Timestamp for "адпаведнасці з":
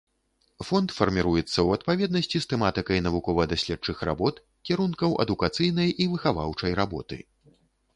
1.81-2.51